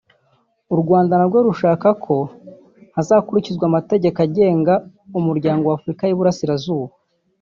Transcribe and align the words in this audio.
u 0.73 0.75
Rwanda 0.81 1.13
narwo 1.15 1.39
rushaka 1.47 1.87
ko 2.05 2.15
hakurikizwa 2.95 3.63
amategeko 3.67 4.17
agenga 4.27 4.73
umuryango 5.19 5.63
wa 5.67 5.75
Afurika 5.79 6.03
y’Iburasirazuba 6.05 6.93